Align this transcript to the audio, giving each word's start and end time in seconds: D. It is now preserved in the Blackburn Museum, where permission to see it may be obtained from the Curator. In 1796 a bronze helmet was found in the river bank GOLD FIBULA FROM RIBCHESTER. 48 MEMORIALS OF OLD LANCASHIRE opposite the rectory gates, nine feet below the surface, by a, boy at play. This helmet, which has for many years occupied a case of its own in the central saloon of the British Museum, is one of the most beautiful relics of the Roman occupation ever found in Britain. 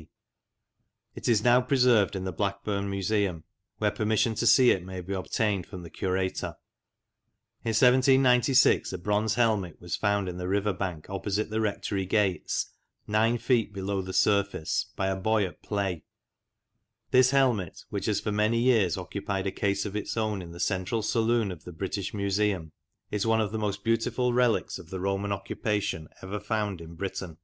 D. 0.00 0.08
It 1.14 1.28
is 1.28 1.44
now 1.44 1.60
preserved 1.60 2.16
in 2.16 2.24
the 2.24 2.32
Blackburn 2.32 2.88
Museum, 2.88 3.44
where 3.76 3.90
permission 3.90 4.34
to 4.36 4.46
see 4.46 4.70
it 4.70 4.82
may 4.82 5.02
be 5.02 5.12
obtained 5.12 5.66
from 5.66 5.82
the 5.82 5.90
Curator. 5.90 6.56
In 7.64 7.76
1796 7.76 8.94
a 8.94 8.98
bronze 8.98 9.34
helmet 9.34 9.78
was 9.78 9.96
found 9.96 10.26
in 10.26 10.38
the 10.38 10.48
river 10.48 10.72
bank 10.72 11.04
GOLD 11.08 11.24
FIBULA 11.24 11.44
FROM 11.50 11.62
RIBCHESTER. 11.64 11.88
48 11.96 12.12
MEMORIALS 12.12 12.14
OF 12.16 12.18
OLD 12.18 13.12
LANCASHIRE 13.12 13.28
opposite 13.28 13.40
the 13.44 13.50
rectory 13.50 13.60
gates, 13.60 13.60
nine 13.60 13.60
feet 13.66 13.72
below 13.74 14.00
the 14.00 14.12
surface, 14.14 14.86
by 14.96 15.06
a, 15.08 15.16
boy 15.16 15.44
at 15.46 15.62
play. 15.62 16.04
This 17.10 17.30
helmet, 17.32 17.80
which 17.90 18.06
has 18.06 18.20
for 18.20 18.32
many 18.32 18.58
years 18.60 18.96
occupied 18.96 19.46
a 19.46 19.52
case 19.52 19.84
of 19.84 19.94
its 19.94 20.16
own 20.16 20.40
in 20.40 20.52
the 20.52 20.58
central 20.60 21.02
saloon 21.02 21.52
of 21.52 21.64
the 21.64 21.72
British 21.74 22.14
Museum, 22.14 22.72
is 23.10 23.26
one 23.26 23.42
of 23.42 23.52
the 23.52 23.58
most 23.58 23.84
beautiful 23.84 24.32
relics 24.32 24.78
of 24.78 24.88
the 24.88 24.98
Roman 25.00 25.30
occupation 25.30 26.08
ever 26.22 26.40
found 26.40 26.80
in 26.80 26.94
Britain. 26.94 27.36